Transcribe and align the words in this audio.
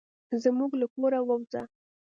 زموږ 0.43 0.71
له 0.81 0.85
کوره 0.93 1.19
ووزه. 1.23 1.61